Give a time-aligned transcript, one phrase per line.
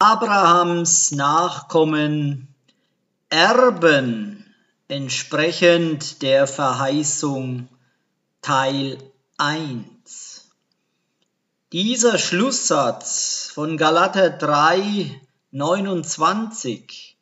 [0.00, 2.54] Abrahams Nachkommen
[3.30, 4.54] erben
[4.86, 7.68] entsprechend der Verheißung
[8.40, 8.98] Teil
[9.38, 10.52] 1.
[11.72, 15.20] Dieser Schlusssatz von Galater 3,
[15.50, 17.16] 29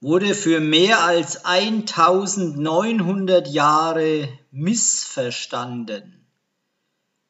[0.00, 6.26] wurde für mehr als 1900 Jahre missverstanden.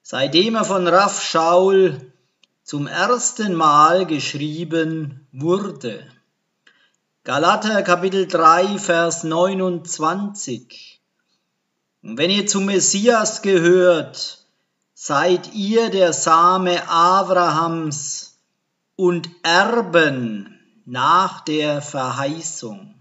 [0.03, 2.13] Seitdem er von Raff Schaul
[2.65, 6.03] zum ersten Mal geschrieben wurde.
[7.23, 10.99] Galater Kapitel 3, Vers 29.
[12.03, 14.47] Und wenn ihr zum Messias gehört,
[14.95, 18.39] seid ihr der Same Abrahams
[18.97, 22.95] und Erben nach der Verheißung.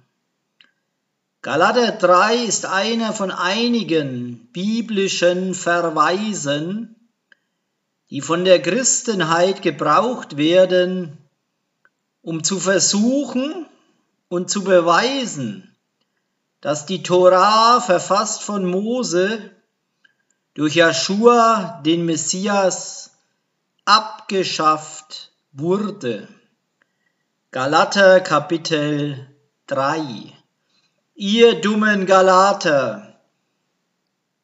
[1.42, 6.93] Galater 3 ist einer von einigen biblischen Verweisen,
[8.14, 11.18] die von der Christenheit gebraucht werden,
[12.22, 13.66] um zu versuchen
[14.28, 15.76] und zu beweisen,
[16.62, 19.50] dass die Tora, verfasst von Mose,
[20.54, 23.16] durch Joshua, den Messias,
[23.84, 26.28] abgeschafft wurde.
[27.50, 29.28] Galater Kapitel
[29.66, 30.32] 3
[31.16, 33.18] Ihr dummen Galater,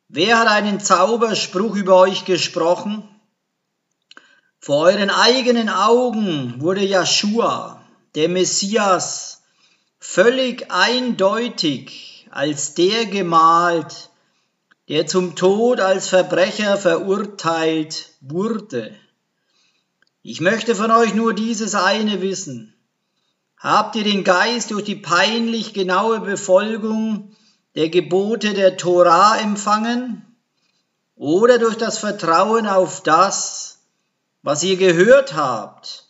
[0.07, 3.07] wer hat einen Zauberspruch über euch gesprochen?
[4.61, 7.81] Vor euren eigenen Augen wurde Joshua,
[8.15, 9.41] der Messias,
[9.99, 14.09] völlig eindeutig als der gemalt,
[14.89, 18.93] der zum Tod als Verbrecher verurteilt wurde.
[20.23, 22.75] Ich möchte von euch nur dieses eine wissen.
[23.57, 27.33] Habt ihr den Geist durch die peinlich genaue Befolgung
[27.75, 30.35] der Gebote der Tora empfangen
[31.15, 33.78] oder durch das Vertrauen auf das,
[34.41, 36.05] was ihr gehört habt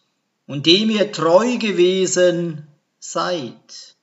[0.47, 2.67] und dem ihr treu gewesen
[2.99, 3.95] seid?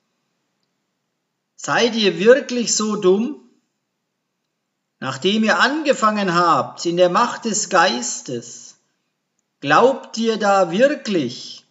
[1.55, 3.41] Seid ihr wirklich so dumm?
[4.99, 8.77] Nachdem ihr angefangen habt in der Macht des Geistes,
[9.59, 11.65] glaubt ihr da wirklich,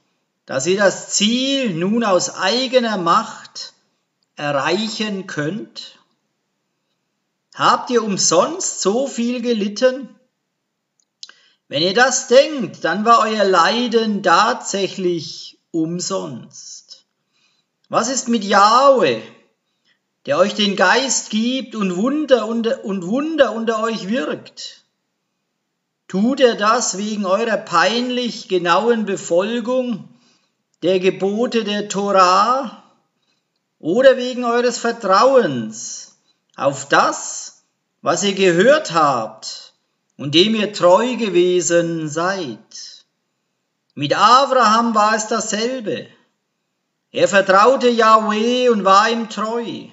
[0.44, 3.74] dass ihr das Ziel nun aus eigener Macht
[4.36, 5.98] erreichen könnt?
[7.54, 10.15] Habt ihr umsonst so viel gelitten?
[11.68, 17.04] Wenn ihr das denkt, dann war euer Leiden tatsächlich umsonst.
[17.88, 19.22] Was ist mit Yahweh?
[20.26, 24.84] der euch den Geist gibt und Wunder unter, und Wunder unter euch wirkt.
[26.08, 30.08] Tut er das wegen eurer peinlich genauen Befolgung
[30.82, 32.82] der Gebote der Torah
[33.78, 36.16] oder wegen eures Vertrauens
[36.56, 37.62] auf das,
[38.02, 39.65] was ihr gehört habt
[40.16, 43.04] und dem ihr treu gewesen seid?
[43.94, 46.08] Mit Abraham war es dasselbe.
[47.10, 49.88] Er vertraute Yahweh und war ihm treu.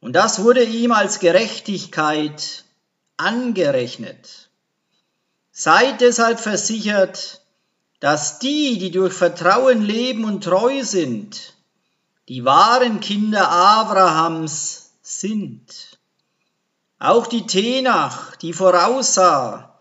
[0.00, 2.64] Und das wurde ihm als Gerechtigkeit
[3.16, 4.50] angerechnet.
[5.50, 7.40] Seid deshalb versichert,
[7.98, 11.54] dass die, die durch Vertrauen leben und treu sind,
[12.28, 15.95] die wahren Kinder Abrahams sind.
[16.98, 19.80] Auch die Tenach, die voraussah,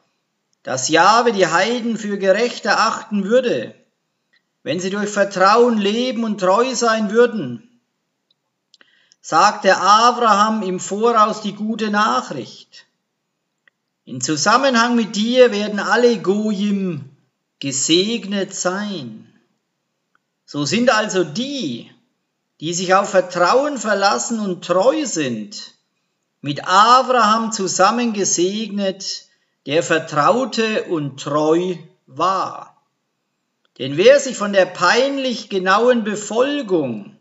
[0.64, 3.76] dass Jahwe die Heiden für gerecht erachten würde,
[4.64, 7.80] wenn sie durch Vertrauen leben und treu sein würden,
[9.22, 12.86] sagte Abraham im Voraus die gute Nachricht.
[14.03, 17.09] In Zusammenhang mit dir werden alle Gojim
[17.59, 19.32] gesegnet sein.
[20.46, 21.92] So sind also die,
[22.59, 25.75] die sich auf Vertrauen verlassen und treu sind,
[26.45, 29.25] mit Abraham zusammen gesegnet,
[29.66, 31.73] der vertraute und treu
[32.06, 32.83] war.
[33.79, 37.17] Denn wer sich von der peinlich genauen Befolgung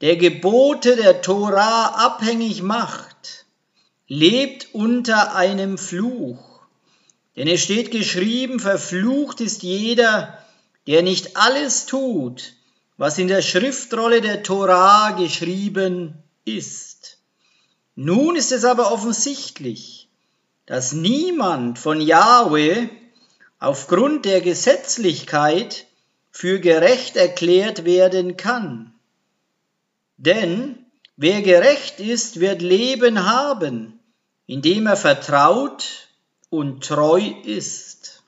[0.00, 3.46] der Gebote der Tora abhängig macht,
[4.06, 6.60] lebt unter einem Fluch.
[7.34, 10.38] Denn es steht geschrieben, verflucht ist jeder,
[10.86, 12.52] der nicht alles tut,
[12.96, 16.91] was in der Schriftrolle der Tora geschrieben ist.
[17.94, 20.08] Nun ist es aber offensichtlich,
[20.66, 22.88] dass niemand von Yahweh
[23.58, 25.86] aufgrund der Gesetzlichkeit
[26.30, 28.94] für gerecht erklärt werden kann.
[30.16, 30.86] Denn
[31.16, 34.00] wer gerecht ist, wird Leben haben,
[34.46, 36.08] indem er vertraut
[36.48, 38.22] und treu ist.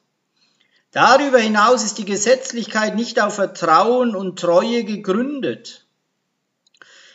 [0.92, 5.83] Darüber hinaus ist die Gesetzlichkeit nicht auf Vertrauen und Treue gegründet,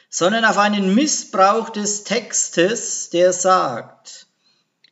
[0.10, 4.26] sondern auf einen Missbrauch des Textes, der sagt,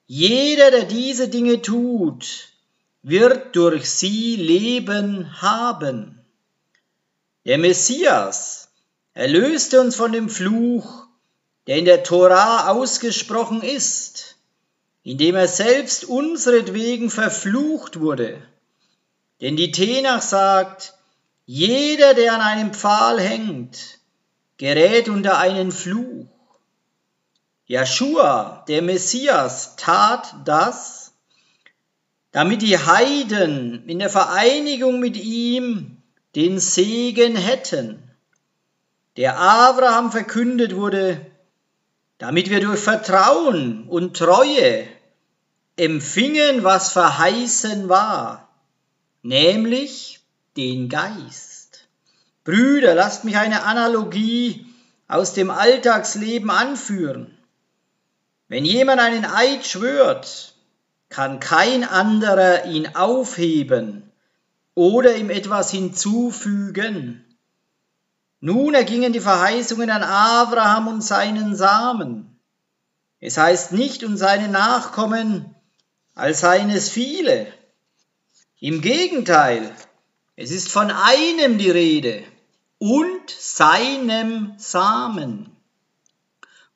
[0.06, 2.50] jeder, der diese Dinge tut,
[3.02, 6.20] wird durch sie Leben haben.
[7.46, 8.70] Der Messias
[9.14, 11.08] erlöste uns von dem Fluch,
[11.66, 14.36] der in der Tora ausgesprochen ist,
[15.04, 18.42] indem er selbst unseretwegen verflucht wurde.
[19.42, 20.94] Denn die Tenach sagt,
[21.46, 23.97] jeder, der an einem Pfahl hängt,
[24.58, 26.28] gerät unter einen Fluch.
[27.66, 31.14] Joshua, der Messias, tat das,
[32.32, 35.98] damit die Heiden in der Vereinigung mit ihm
[36.36, 38.04] den Segen hätten,
[39.18, 41.26] der Abraham verkündet wurde,
[42.20, 44.88] damit wir durch Vertrauen und Treue
[45.76, 48.50] empfingen, was verheißen war,
[49.24, 50.20] nämlich
[50.56, 51.47] den Geist.
[52.48, 54.66] Brüder, lasst mich eine Analogie
[55.10, 57.38] aus dem Alltagsleben anführen.
[58.48, 60.54] Wenn jemand einen Eid schwört,
[61.10, 64.14] kann kein anderer ihn aufheben
[64.76, 67.26] oder ihm etwas hinzufügen.
[68.40, 72.40] Nun ergingen die Verheißungen an Abraham und seinen Samen.
[73.20, 75.54] Es heißt nicht und seine Nachkommen,
[76.16, 77.52] als seien es viele.
[78.62, 79.70] Im Gegenteil,
[80.38, 82.24] es ist von einem die Rede
[82.80, 85.56] und seinem Samen.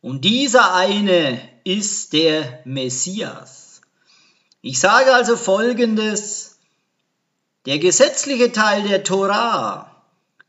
[0.02, 3.82] Und dieser eine ist der Messias.
[4.62, 6.58] Ich sage also Folgendes.
[7.68, 10.04] Der gesetzliche Teil der Torah,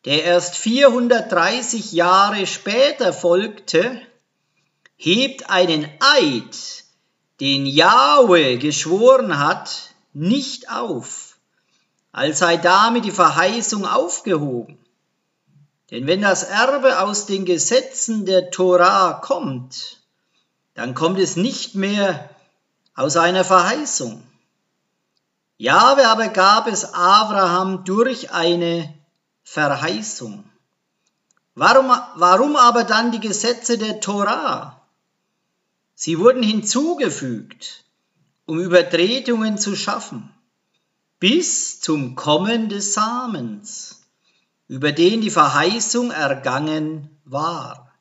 [0.06, 4.00] der erst 430 Jahre später folgte,
[4.96, 6.84] hebt einen Eid,
[7.40, 11.36] den Yahweh geschworen hat, nicht auf,
[12.12, 14.81] als sei damit die Verheißung aufgehoben.
[15.92, 20.00] Denn wenn das Erbe aus den Gesetzen der Torah kommt,
[20.72, 22.30] dann kommt es nicht mehr
[22.94, 24.22] aus einer Verheißung.
[25.58, 28.94] Jahwe aber gab es Abraham durch eine
[29.42, 30.44] Verheißung.
[31.54, 34.80] Warum, warum aber dann die Gesetze der Torah?
[35.94, 37.84] Sie wurden hinzugefügt,
[38.46, 40.32] um Übertretungen zu schaffen,
[41.18, 44.01] bis zum Kommen des Samens
[44.72, 47.92] über den die Verheißung ergangen war.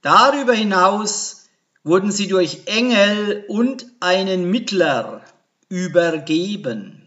[0.00, 1.50] Darüber hinaus
[1.84, 5.22] wurden sie durch Engel und einen Mittler
[5.68, 7.06] übergeben.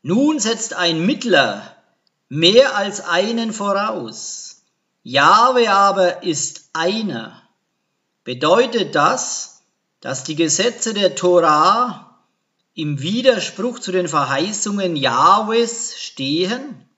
[0.00, 1.76] Nun setzt ein Mittler
[2.28, 4.62] mehr als einen voraus.
[5.02, 7.42] Jahwe aber ist einer.
[8.22, 9.64] Bedeutet das,
[9.98, 12.16] dass die Gesetze der Torah
[12.74, 16.88] im Widerspruch zu den Verheißungen Jahwes stehen?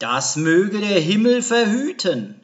[0.00, 2.40] Das möge der Himmel verhüten.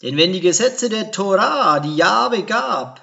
[0.00, 3.02] Denn wenn die Gesetze der Torah, die Jahwe gab,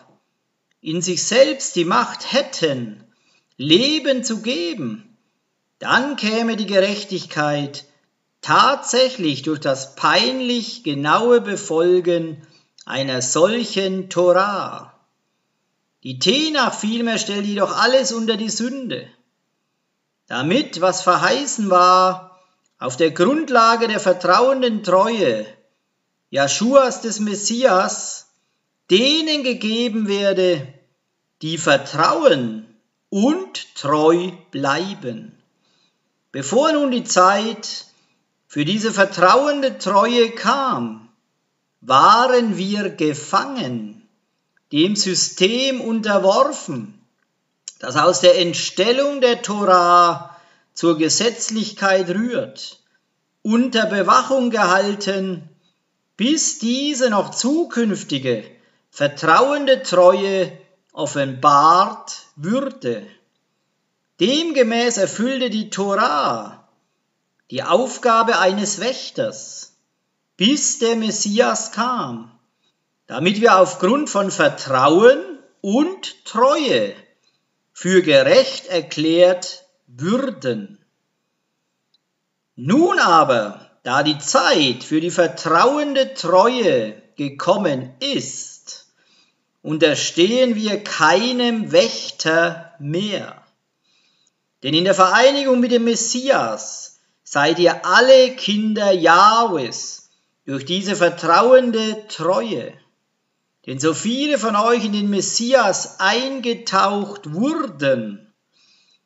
[0.81, 3.03] in sich selbst die Macht hätten,
[3.57, 5.15] Leben zu geben,
[5.77, 7.85] dann käme die Gerechtigkeit
[8.41, 12.41] tatsächlich durch das peinlich genaue Befolgen
[12.87, 14.99] einer solchen Torah.
[16.01, 19.07] Die Tenach vielmehr stellt jedoch alles unter die Sünde,
[20.25, 22.30] damit, was verheißen war,
[22.81, 25.45] auf der Grundlage der vertrauenden Treue
[26.31, 28.27] Jeschuas des Messias
[28.89, 30.67] denen gegeben werde,
[31.43, 32.65] die vertrauen
[33.09, 35.37] und treu bleiben.
[36.31, 37.85] Bevor nun die Zeit
[38.47, 41.09] für diese vertrauende Treue kam,
[41.81, 44.09] waren wir gefangen,
[44.71, 46.99] dem System unterworfen,
[47.77, 50.30] das aus der Entstellung der Torah
[50.73, 52.79] zur Gesetzlichkeit rührt,
[53.41, 55.49] unter Bewachung gehalten,
[56.17, 58.43] bis diese noch zukünftige
[58.89, 60.51] vertrauende Treue
[60.93, 63.05] offenbart würde.
[64.19, 66.67] Demgemäß erfüllte die Torah
[67.49, 69.73] die Aufgabe eines Wächters,
[70.37, 72.31] bis der Messias kam,
[73.07, 75.19] damit wir aufgrund von Vertrauen
[75.59, 76.95] und Treue
[77.73, 79.60] für gerecht erklärt
[79.97, 80.77] würden.
[82.55, 88.87] Nun aber, da die Zeit für die vertrauende Treue gekommen ist,
[89.61, 93.43] unterstehen wir keinem Wächter mehr.
[94.63, 100.09] Denn in der Vereinigung mit dem Messias seid ihr alle Kinder Jahwes
[100.45, 102.73] durch diese vertrauende Treue.
[103.65, 108.30] Denn so viele von euch in den Messias eingetaucht wurden,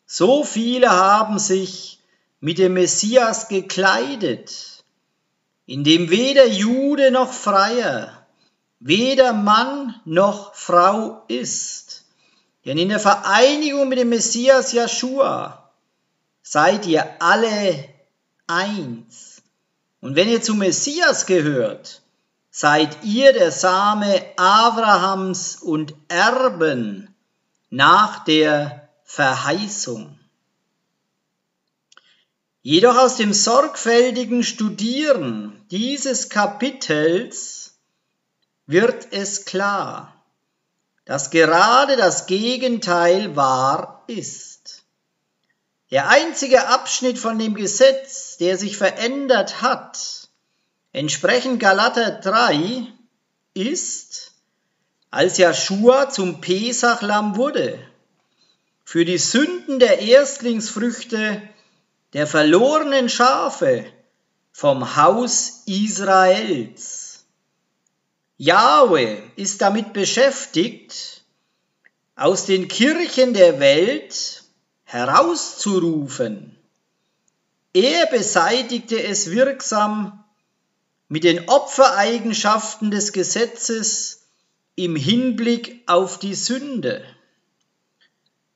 [0.05, 1.99] so viele haben sich
[2.39, 4.83] mit dem Messias gekleidet,
[5.65, 8.25] in dem weder Jude noch Freier,
[8.79, 12.05] weder Mann noch Frau ist,
[12.65, 15.69] Denn in der Vereinigung mit dem Messias Joshua
[16.41, 17.87] seid ihr alle
[18.47, 19.43] eins.
[20.01, 22.01] Und wenn ihr zum Messias gehört,
[22.49, 27.13] seid ihr der Same Abrahams und Erben
[27.69, 30.19] nach der Verheißung.
[32.63, 37.75] Jedoch aus dem sorgfältigen Studieren dieses Kapitels
[38.65, 40.19] wird es klar,
[41.05, 44.83] dass gerade das Gegenteil wahr ist.
[45.91, 50.29] Der einzige Abschnitt von dem Gesetz, der sich verändert hat,
[50.91, 52.87] entsprechend Galater 3,
[53.53, 54.31] ist,
[55.11, 57.79] als Joshua zum Pesachlamm wurde,
[58.85, 61.41] für die Sünden der Erstlingsfrüchte
[62.13, 63.85] der verlorenen Schafe
[64.51, 67.25] vom Haus Israels.
[68.37, 71.23] Jahwe ist damit beschäftigt,
[72.15, 74.43] aus den Kirchen der Welt
[74.83, 76.57] herauszurufen.
[77.73, 80.23] Er beseitigte es wirksam
[81.09, 84.27] mit den Opfereigenschaften des Gesetzes
[84.75, 87.03] im Hinblick auf die Sünde.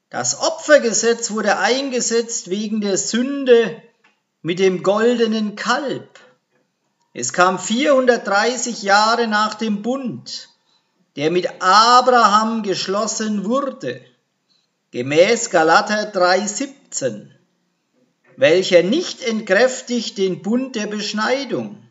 [0.09, 3.79] Das Opfergesetz wurde eingesetzt wegen der Sünde
[4.41, 6.19] mit dem goldenen Kalb.
[7.13, 10.49] Es kam 430 Jahre nach dem Bund,
[11.15, 14.01] der mit Abraham geschlossen wurde,
[14.89, 17.27] gemäß Galater 3,17,
[18.35, 21.83] welcher nicht entkräftigt den Bund der Beschneidung,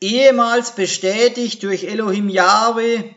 [0.00, 3.14] ehemals bestätigt durch Elohim Yahweh,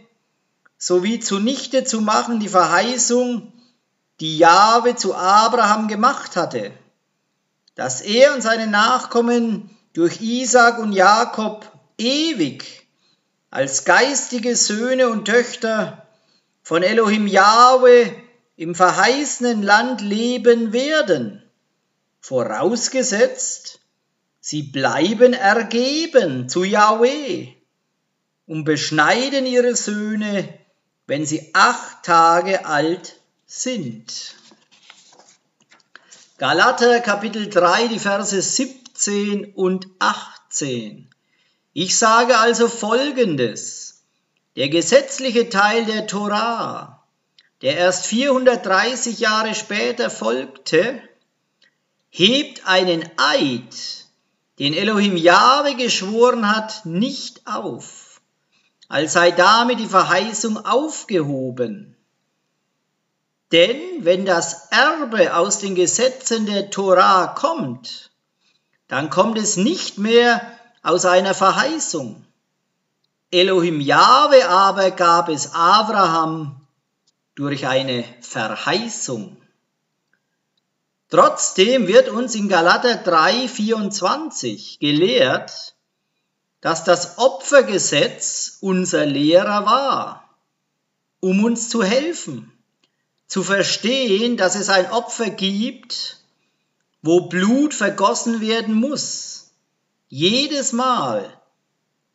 [0.79, 3.53] sowie zunichte zu machen die Verheißung,
[4.19, 6.71] die Jahwe zu Abraham gemacht hatte,
[7.75, 12.87] dass er und seine Nachkommen durch Isaac und Jakob ewig
[13.49, 16.07] als geistige Söhne und Töchter
[16.63, 18.13] von Elohim Jahwe
[18.55, 21.43] im verheißenen Land leben werden,
[22.19, 23.79] vorausgesetzt,
[24.39, 27.53] sie bleiben ergeben zu Yahweh
[28.47, 30.49] und beschneiden ihre Söhne,
[31.05, 34.35] wenn sie acht Tage alt sind.
[36.37, 41.09] Galater Kapitel 3, die Verse 17 und 18.
[41.71, 44.03] Ich sage also Folgendes.
[44.57, 47.03] Der gesetzliche Teil der Torah,
[47.61, 51.01] der erst 430 Jahre später folgte,
[52.09, 54.07] hebt einen Eid,
[54.59, 58.19] den Elohim Jahwe geschworen hat, nicht auf,
[58.89, 61.96] als sei damit die Verheißung aufgehoben.
[63.51, 68.11] Denn wenn das Erbe aus den Gesetzen der Torah kommt,
[68.89, 70.41] dann kommt es nicht mehr
[70.83, 72.25] aus einer Verheißung.
[73.31, 76.67] Elohim Jahwe aber gab es Abraham
[77.35, 79.37] durch eine Verheißung.
[81.09, 85.75] Trotzdem wird uns in Galater 3,24 gelehrt,
[86.59, 90.37] dass das Opfergesetz unser Lehrer war,
[91.21, 92.51] um uns zu helfen
[93.27, 96.21] zu verstehen, dass es ein Opfer gibt,
[97.01, 99.51] wo Blut vergossen werden muss.
[100.09, 101.31] Jedes Mal,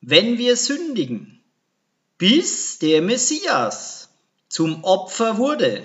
[0.00, 1.42] wenn wir sündigen,
[2.18, 4.08] bis der Messias
[4.48, 5.82] zum Opfer wurde,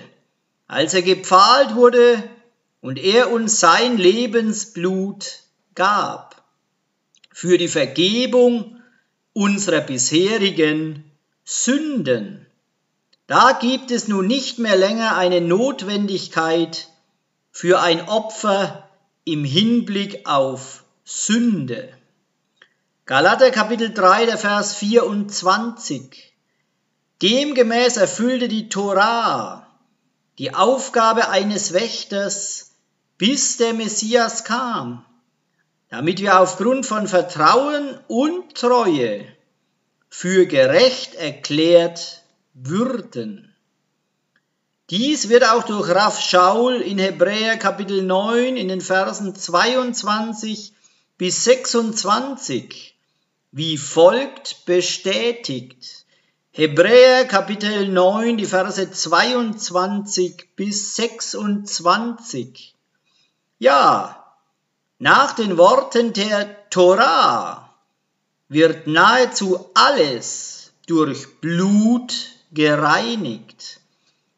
[0.66, 2.22] als er gepfahlt wurde
[2.80, 5.40] und er uns sein Lebensblut
[5.74, 6.42] gab
[7.32, 8.82] für die Vergebung
[9.32, 11.04] unserer bisherigen
[11.44, 12.37] Sünden.
[13.28, 16.88] Da gibt es nun nicht mehr länger eine Notwendigkeit
[17.50, 18.88] für ein Opfer
[19.24, 21.92] im Hinblick auf Sünde.
[23.04, 26.32] Galater Kapitel 3, der Vers 24.
[27.20, 29.66] Demgemäß erfüllte die Torah
[30.38, 32.76] die Aufgabe eines Wächters,
[33.18, 35.04] bis der Messias kam,
[35.90, 39.26] damit wir aufgrund von Vertrauen und Treue
[40.08, 42.17] für gerecht erklärt
[42.62, 43.54] würden.
[44.90, 50.72] Dies wird auch durch Raff Shaul in Hebräer Kapitel 9 in den Versen 22
[51.18, 52.98] bis 26
[53.50, 56.04] wie folgt bestätigt.
[56.50, 62.74] Hebräer Kapitel 9, die Verse 22 bis 26.
[63.58, 64.34] Ja,
[64.98, 67.74] nach den Worten der Torah
[68.48, 72.14] wird nahezu alles durch Blut
[72.52, 73.80] gereinigt.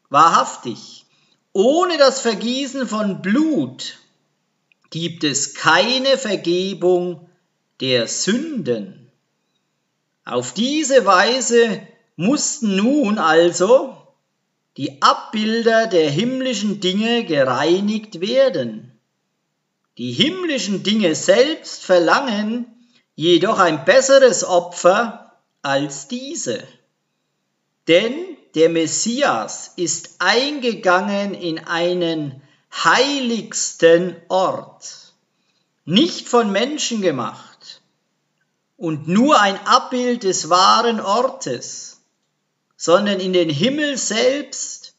[0.09, 1.05] Wahrhaftig,
[1.53, 3.97] ohne das Vergießen von Blut
[4.89, 7.29] gibt es keine Vergebung
[7.79, 9.09] der Sünden.
[10.25, 11.81] Auf diese Weise
[12.15, 13.97] mussten nun also
[14.77, 18.91] die Abbilder der himmlischen Dinge gereinigt werden.
[19.97, 22.65] Die himmlischen Dinge selbst verlangen
[23.15, 26.63] jedoch ein besseres Opfer als diese.
[27.87, 35.13] Denn der Messias ist eingegangen in einen heiligsten Ort,
[35.85, 37.81] nicht von Menschen gemacht
[38.77, 42.01] und nur ein Abbild des wahren Ortes,
[42.77, 44.95] sondern in den Himmel selbst,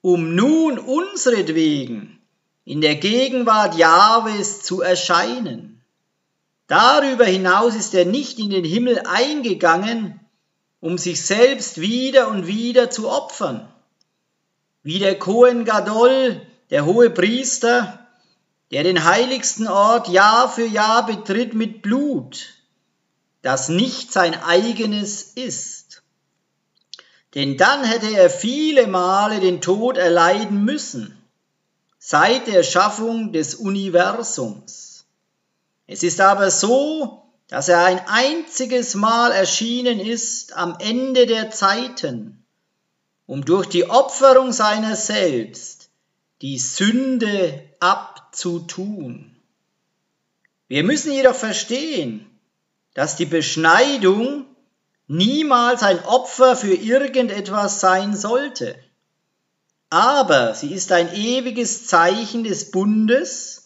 [0.00, 2.20] um nun unsretwegen
[2.64, 5.82] in der Gegenwart Jahwes zu erscheinen.
[6.68, 10.20] Darüber hinaus ist er nicht in den Himmel eingegangen,
[10.80, 13.68] um sich selbst wieder und wieder zu opfern.
[14.82, 18.06] Wie der Kohen Gadol, der hohe Priester,
[18.70, 22.54] der den heiligsten Ort Jahr für Jahr betritt mit Blut,
[23.42, 26.02] das nicht sein eigenes ist.
[27.34, 31.16] Denn dann hätte er viele Male den Tod erleiden müssen,
[31.98, 35.04] seit der Schaffung des Universums.
[35.86, 37.19] Es ist aber so,
[37.50, 42.44] dass er ein einziges Mal erschienen ist am Ende der Zeiten,
[43.26, 45.90] um durch die Opferung seiner selbst
[46.42, 49.36] die Sünde abzutun.
[50.68, 52.24] Wir müssen jedoch verstehen,
[52.94, 54.46] dass die Beschneidung
[55.08, 58.76] niemals ein Opfer für irgendetwas sein sollte.
[59.90, 63.59] Aber sie ist ein ewiges Zeichen des Bundes,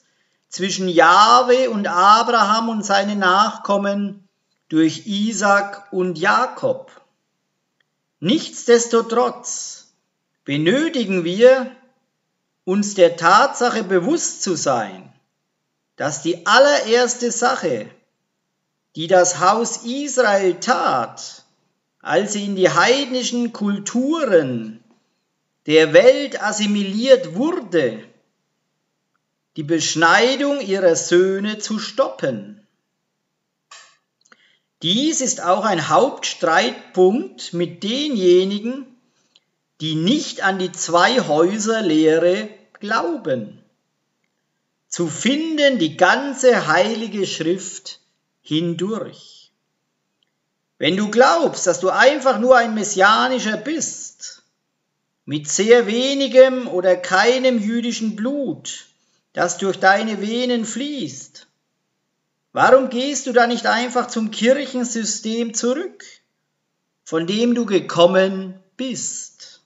[0.55, 4.29] zwischen Jahwe und Abraham und seine Nachkommen
[4.69, 6.93] durch Isaac und Jakob.
[8.21, 9.89] Nichtsdestotrotz
[10.45, 11.73] benötigen wir,
[12.63, 15.13] uns der Tatsache bewusst zu sein,
[15.97, 17.91] dass die allererste Sache,
[18.95, 21.43] die das Haus Israel tat,
[21.99, 24.85] als sie in die heidnischen Kulturen
[25.67, 28.05] der Welt assimiliert wurde,
[29.57, 32.67] die Beschneidung ihrer Söhne zu stoppen.
[34.83, 38.87] Dies ist auch ein Hauptstreitpunkt mit denjenigen,
[39.81, 42.49] die nicht an die Zwei-Häuser-Lehre
[42.81, 43.63] glauben.
[44.89, 48.01] Zu finden die ganze heilige Schrift
[48.43, 49.53] hindurch.
[50.79, 54.43] Wenn du glaubst, dass du einfach nur ein Messianischer bist,
[55.25, 58.87] mit sehr wenigem oder keinem jüdischen Blut,
[59.35, 61.47] das durch deine Venen fließt.
[62.53, 66.05] Warum gehst du da nicht einfach zum Kirchensystem zurück,
[67.03, 69.61] von dem du gekommen bist?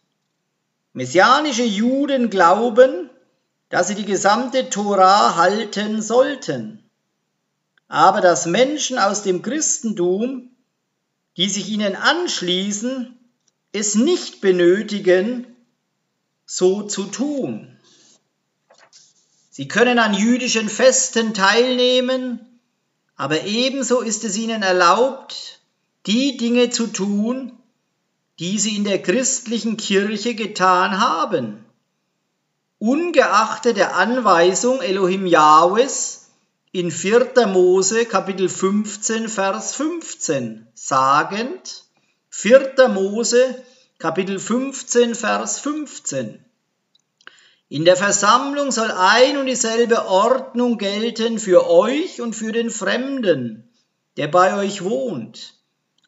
[0.94, 3.10] Messianische Juden glauben,
[3.68, 6.82] dass sie die gesamte Tora halten sollten,
[7.88, 10.50] aber dass Menschen aus dem Christentum,
[11.36, 13.18] die sich ihnen anschließen,
[13.72, 15.46] es nicht benötigen,
[16.46, 17.77] so zu tun.
[19.58, 22.60] Sie können an jüdischen Festen teilnehmen,
[23.16, 25.58] aber ebenso ist es ihnen erlaubt,
[26.06, 27.58] die Dinge zu tun,
[28.38, 31.64] die sie in der christlichen Kirche getan haben.
[32.78, 36.28] Ungeachtet der Anweisung Elohim Jahwes
[36.70, 37.32] in 4.
[37.48, 41.82] Mose Kapitel 15 Vers 15 sagend,
[42.30, 42.74] 4.
[42.94, 43.64] Mose
[43.98, 46.44] Kapitel 15 Vers 15
[47.68, 53.68] in der Versammlung soll ein und dieselbe Ordnung gelten für euch und für den Fremden,
[54.16, 55.54] der bei euch wohnt.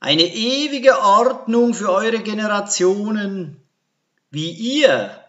[0.01, 3.63] Eine ewige Ordnung für eure Generationen.
[4.31, 5.23] Wie ihr,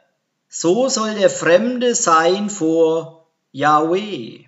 [0.48, 4.46] so soll der Fremde sein vor Yahweh.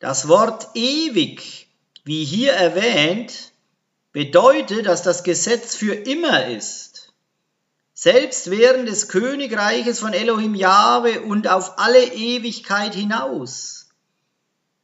[0.00, 1.68] Das Wort ewig,
[2.04, 3.52] wie hier erwähnt,
[4.12, 6.87] bedeutet, dass das Gesetz für immer ist.
[8.00, 13.88] Selbst während des Königreiches von Elohim Jahwe und auf alle Ewigkeit hinaus.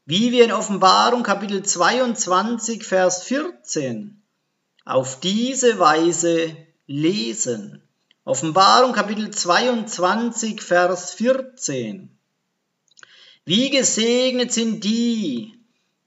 [0.05, 4.21] Wie wir in Offenbarung Kapitel 22, Vers 14
[4.85, 6.57] auf diese Weise
[6.89, 7.81] lesen.
[8.25, 12.11] Offenbarung Kapitel 22, Vers 14.
[13.45, 15.55] Wie gesegnet sind die,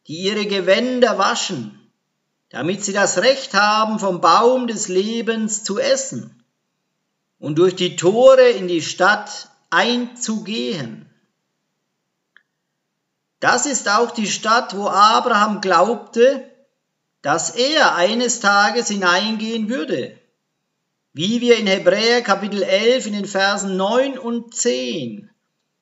[0.08, 1.80] die ihre Gewänder waschen,
[2.50, 6.37] damit sie das Recht haben, vom Baum des Lebens zu essen
[7.40, 11.10] und durch die Tore in die Stadt einzugehen.
[13.40, 16.50] Das ist auch die Stadt, wo Abraham glaubte,
[17.22, 20.18] dass er eines Tages hineingehen würde,
[21.14, 25.30] wie wir in Hebräer Kapitel 11 in den Versen 9 und 10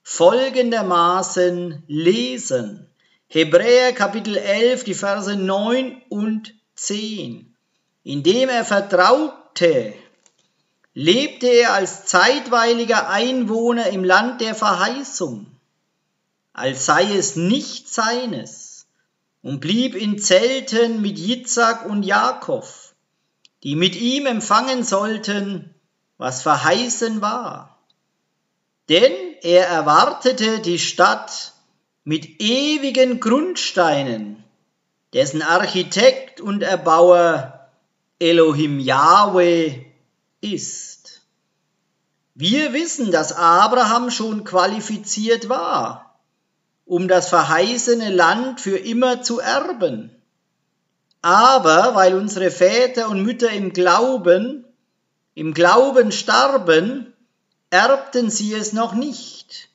[0.04, 2.88] folgendermaßen lesen.
[3.28, 7.56] Hebräer Kapitel 11, die Verse 9 und 10.
[8.04, 9.94] Indem er vertraute,
[10.96, 15.46] lebte er als zeitweiliger Einwohner im Land der Verheißung,
[16.54, 18.88] als sei es nicht seines,
[19.44, 22.66] und blieb in Zelten mit Jitzak und Jakob,
[23.62, 25.76] die mit ihm empfangen sollten,
[26.18, 27.78] was verheißen war.
[28.88, 31.54] Denn er erwartete die Stadt
[32.06, 34.44] mit ewigen Grundsteinen,
[35.14, 37.70] dessen Architekt und Erbauer
[38.18, 39.85] Elohim Yahweh
[40.42, 41.22] ist.
[42.34, 46.20] Wir wissen, dass Abraham schon qualifiziert war,
[46.86, 50.12] um das verheißene Land für immer zu erben.
[51.22, 54.66] Aber weil unsere Väter und Mütter im Glauben,
[55.34, 57.14] im Glauben starben,
[57.70, 59.70] erbten sie es noch nicht.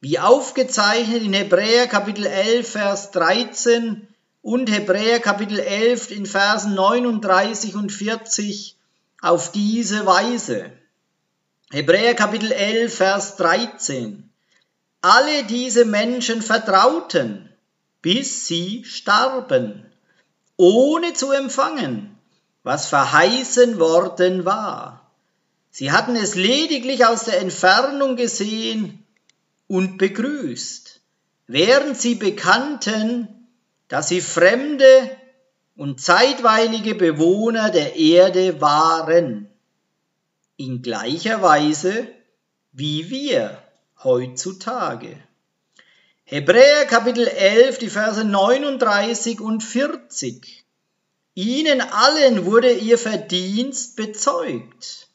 [0.00, 4.08] Wie aufgezeichnet in Hebräer Kapitel 11, Vers 13
[4.42, 8.76] und Hebräer Kapitel 11 in Versen 39 und 40
[9.22, 10.72] auf diese Weise.
[11.70, 14.28] Hebräer Kapitel 11, Vers 13.
[15.00, 17.48] Alle diese Menschen vertrauten,
[18.02, 19.86] bis sie starben,
[20.56, 22.18] ohne zu empfangen,
[22.64, 25.10] was verheißen worden war.
[25.70, 29.06] Sie hatten es lediglich aus der Entfernung gesehen
[29.68, 31.00] und begrüßt,
[31.46, 33.48] während sie bekannten,
[33.88, 35.16] dass sie Fremde
[35.76, 39.48] und zeitweilige Bewohner der Erde waren,
[40.56, 42.08] in gleicher Weise
[42.72, 43.62] wie wir
[44.02, 45.16] heutzutage.
[46.24, 50.64] Hebräer Kapitel 11, die Verse 39 und 40.
[51.34, 55.08] Ihnen allen wurde ihr Verdienst bezeugt,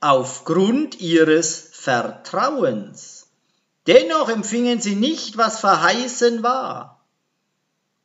[0.00, 3.26] aufgrund ihres Vertrauens.
[3.88, 7.01] Dennoch empfingen sie nicht, was verheißen war.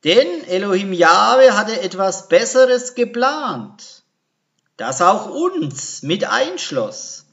[0.07, 4.03] Denn Elohim Jahwe hatte etwas Besseres geplant,
[4.77, 7.25] das auch uns mit einschloss,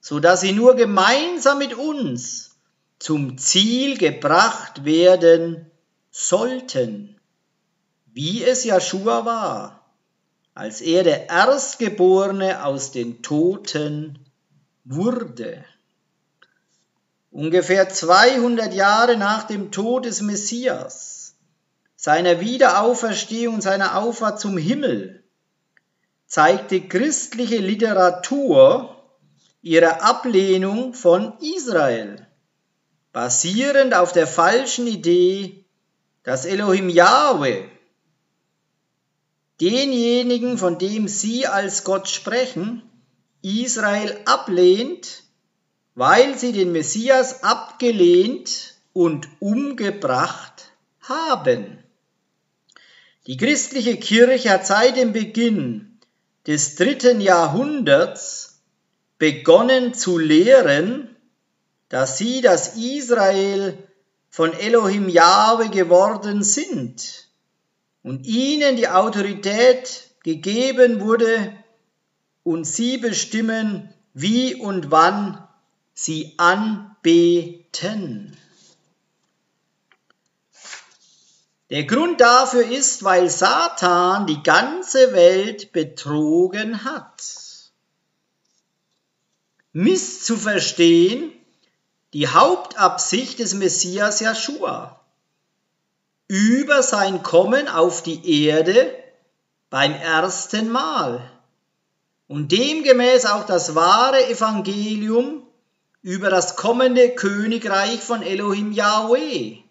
[0.00, 2.56] so dass sie nur gemeinsam mit uns
[2.98, 5.70] zum Ziel gebracht werden
[6.10, 7.16] sollten,
[8.06, 9.88] wie es Joshua war,
[10.52, 14.18] als er der Erstgeborene aus den Toten
[14.84, 15.64] wurde.
[17.30, 21.15] Ungefähr 200 Jahre nach dem Tod des Messias
[22.06, 25.24] seiner Wiederauferstehung, seiner Auffahrt zum Himmel,
[26.28, 28.94] zeigte christliche Literatur
[29.60, 32.24] ihre Ablehnung von Israel,
[33.12, 35.64] basierend auf der falschen Idee,
[36.22, 37.64] dass Elohim Yahweh
[39.60, 42.88] denjenigen, von dem sie als Gott sprechen,
[43.42, 45.24] Israel ablehnt,
[45.96, 51.82] weil sie den Messias abgelehnt und umgebracht haben.
[53.26, 55.98] Die christliche Kirche hat seit dem Beginn
[56.46, 58.62] des dritten Jahrhunderts
[59.18, 61.16] begonnen zu lehren,
[61.88, 63.76] dass sie das Israel
[64.30, 67.28] von Elohim Jahwe geworden sind
[68.04, 71.52] und ihnen die Autorität gegeben wurde
[72.44, 75.42] und sie bestimmen, wie und wann
[75.94, 78.36] sie anbeten.
[81.70, 87.24] Der Grund dafür ist, weil Satan die ganze Welt betrogen hat.
[89.72, 91.32] Misszuverstehen
[92.12, 95.00] die Hauptabsicht des Messias Joshua
[96.28, 98.94] über sein Kommen auf die Erde
[99.68, 101.30] beim ersten Mal.
[102.28, 105.42] Und demgemäß auch das wahre Evangelium
[106.00, 109.65] über das kommende Königreich von Elohim Yahweh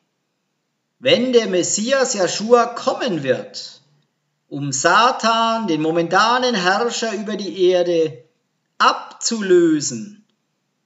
[1.05, 3.79] wenn der Messias Joshua kommen wird,
[4.47, 8.23] um Satan, den momentanen Herrscher über die Erde,
[8.79, 10.25] abzulösen,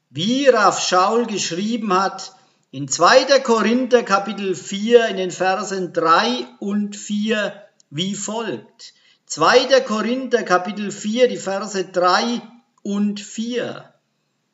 [0.10, 2.34] wie Raff Schaul geschrieben hat
[2.69, 3.39] in 2.
[3.39, 7.53] Korinther Kapitel 4 in den Versen 3 und 4
[7.89, 8.93] wie folgt.
[9.27, 9.79] 2.
[9.88, 12.41] Korinther Kapitel 4, die Verse 3
[12.84, 13.93] und 4.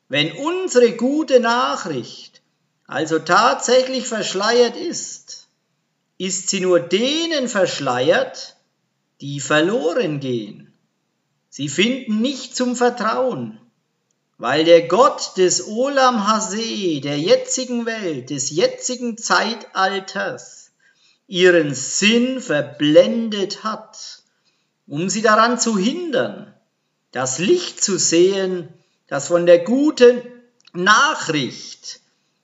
[0.08, 2.40] Wenn unsere gute Nachricht
[2.86, 5.45] also tatsächlich verschleiert ist,
[6.18, 8.56] ist sie nur denen verschleiert,
[9.20, 10.72] die verloren gehen.
[11.48, 13.58] Sie finden nicht zum Vertrauen,
[14.38, 20.70] weil der Gott des Olam Hase, der jetzigen Welt, des jetzigen Zeitalters,
[21.26, 24.22] ihren Sinn verblendet hat,
[24.86, 26.54] um sie daran zu hindern,
[27.10, 28.68] das Licht zu sehen,
[29.08, 30.22] das von der guten
[30.72, 32.00] Nachricht,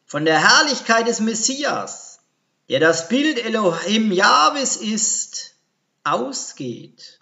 [0.07, 2.12] von der Herrlichkeit des Messias,
[2.69, 5.55] der das Bild Elohim Jahwes ist,
[6.05, 7.21] ausgeht.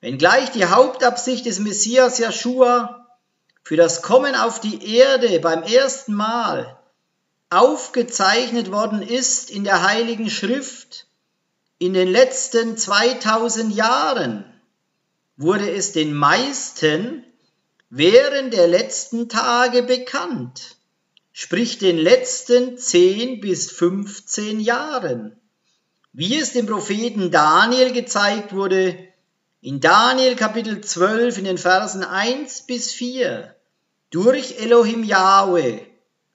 [0.00, 3.06] Wenngleich die Hauptabsicht des Messias Joshua
[3.62, 6.78] für das Kommen auf die Erde beim ersten Mal
[7.50, 11.06] aufgezeichnet worden ist in der Heiligen Schrift
[11.78, 14.44] in den letzten 2000 Jahren,
[15.36, 17.24] wurde es den meisten
[17.88, 20.76] während der letzten Tage bekannt,
[21.42, 25.40] sprich den letzten 10 bis 15 Jahren,
[26.12, 29.08] wie es dem Propheten Daniel gezeigt wurde,
[29.62, 33.54] in Daniel Kapitel 12 in den Versen 1 bis 4,
[34.10, 35.80] durch Elohim Yahweh,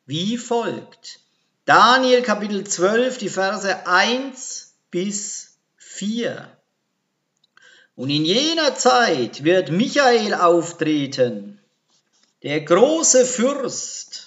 [0.08, 1.20] wie folgt.
[1.66, 6.50] Daniel Kapitel 12, die Verse 1 bis 4.
[7.96, 11.62] Und in jener Zeit wird Michael auftreten,
[12.42, 14.25] der große Fürst,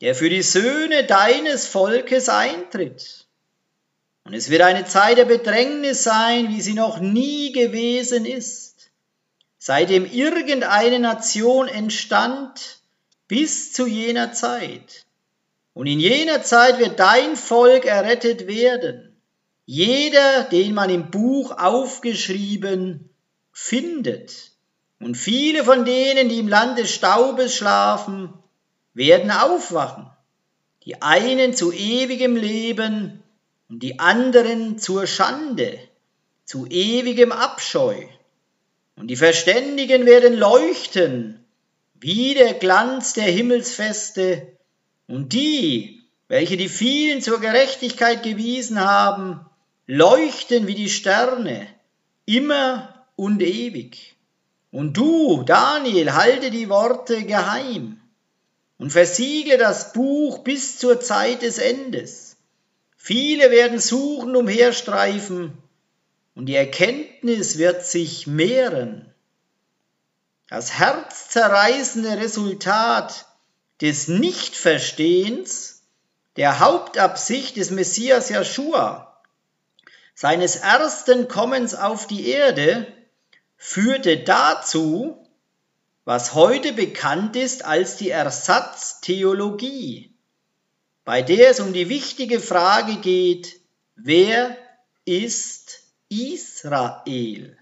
[0.00, 3.26] der für die Söhne deines Volkes eintritt.
[4.24, 8.90] Und es wird eine Zeit der Bedrängnis sein, wie sie noch nie gewesen ist,
[9.58, 12.80] seitdem irgendeine Nation entstand
[13.26, 15.06] bis zu jener Zeit.
[15.74, 19.08] Und in jener Zeit wird dein Volk errettet werden
[19.70, 23.10] jeder, den man im Buch aufgeschrieben
[23.52, 24.52] findet.
[24.98, 28.32] Und viele von denen, die im Land des Staubes schlafen,
[28.98, 30.10] werden aufwachen.
[30.84, 33.22] Die einen zu ewigem Leben
[33.70, 35.78] und die anderen zur Schande,
[36.44, 37.94] zu ewigem Abscheu.
[38.96, 41.44] Und die Verständigen werden leuchten
[42.00, 44.48] wie der Glanz der Himmelsfeste.
[45.06, 49.46] Und die, welche die vielen zur Gerechtigkeit gewiesen haben,
[49.86, 51.68] leuchten wie die Sterne,
[52.26, 54.16] immer und ewig.
[54.72, 58.00] Und du, Daniel, halte die Worte geheim
[58.78, 62.36] und versiegle das Buch bis zur Zeit des Endes.
[62.96, 65.56] Viele werden suchen, umherstreifen,
[66.34, 69.12] und die Erkenntnis wird sich mehren.
[70.48, 73.26] Das herzzerreißende Resultat
[73.80, 75.82] des Nichtverstehens
[76.36, 79.20] der Hauptabsicht des Messias Joshua
[80.14, 82.86] seines ersten Kommens auf die Erde
[83.56, 85.27] führte dazu,
[86.08, 90.10] was heute bekannt ist als die Ersatztheologie,
[91.04, 93.60] bei der es um die wichtige Frage geht,
[93.94, 94.56] wer
[95.04, 97.58] ist Israel?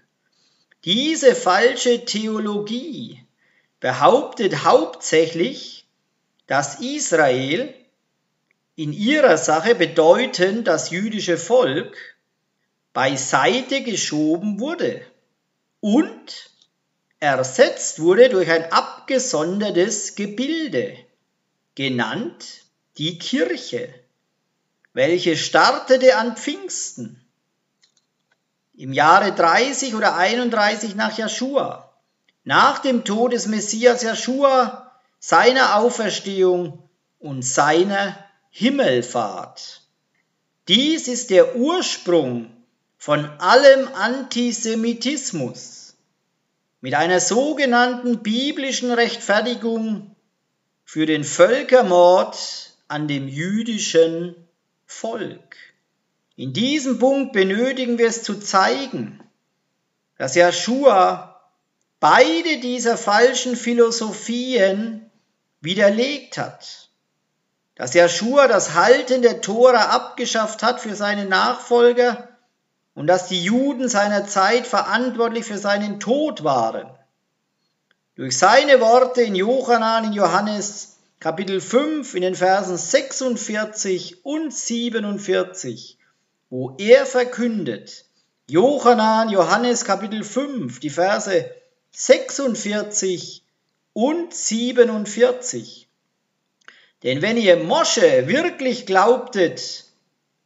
[0.85, 3.21] Diese falsche Theologie
[3.81, 5.85] behauptet hauptsächlich,
[6.45, 7.75] dass Israel
[8.77, 11.97] in ihrer Sache bedeutend das jüdische Volk
[12.93, 15.01] beiseite geschoben wurde
[15.81, 16.56] und
[17.19, 20.97] ersetzt wurde durch ein abgesondertes Gebilde,
[21.75, 22.65] genannt
[22.97, 23.93] die Kirche,
[24.93, 27.21] welche startete an Pfingsten
[28.75, 31.91] im Jahre 30 oder 31 nach Joshua,
[32.43, 36.87] nach dem Tod des Messias Joshua, seiner Auferstehung
[37.19, 39.81] und seiner Himmelfahrt.
[40.67, 42.51] Dies ist der Ursprung
[42.97, 45.76] von allem Antisemitismus
[46.81, 50.15] mit einer sogenannten biblischen Rechtfertigung
[50.85, 54.35] für den Völkermord an dem jüdischen
[54.85, 55.55] Volk.
[56.35, 59.19] In diesem Punkt benötigen wir es zu zeigen,
[60.17, 61.41] dass Joshua
[61.99, 65.09] beide dieser falschen Philosophien
[65.61, 66.89] widerlegt hat.
[67.75, 72.36] Dass Joshua das Halten der Tora abgeschafft hat für seine Nachfolger
[72.97, 76.89] und dass die Juden seiner Zeit verantwortlich für seinen Tod waren.
[78.15, 85.99] Durch seine Worte in Johannan, in Johannes Kapitel 5 in den Versen 46 und 47,
[86.49, 88.05] wo er verkündet,
[88.49, 91.51] Johannan, Johannes Kapitel 5, die Verse
[91.91, 93.43] 46
[93.93, 95.87] und 47.
[97.03, 99.85] Denn wenn ihr Mosche wirklich glaubtet,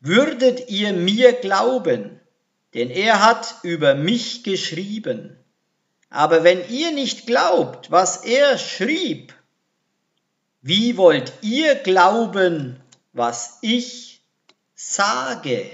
[0.02, 2.21] würdet ihr mir glauben,
[2.74, 5.38] denn er hat über mich geschrieben.
[6.10, 9.34] Aber wenn ihr nicht glaubt, was er schrieb,
[10.62, 12.80] wie wollt ihr glauben,
[13.14, 14.22] was ich
[14.76, 15.70] sage?